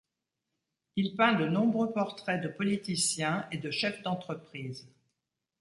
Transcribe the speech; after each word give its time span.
Il 0.95 1.15
peint 1.15 1.33
de 1.35 1.45
nombreux 1.47 1.91
portraits 1.93 2.41
de 2.41 2.47
politiciens 2.47 3.47
et 3.51 3.59
de 3.59 3.69
chefs 3.69 4.01
d'entreprise. 4.01 4.87